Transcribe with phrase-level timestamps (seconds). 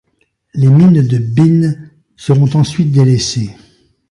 [0.55, 3.51] Les mines de Binn seront ensuite délaissées.